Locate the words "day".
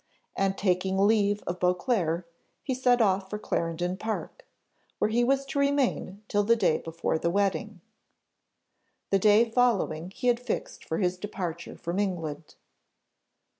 6.55-6.79, 9.19-9.47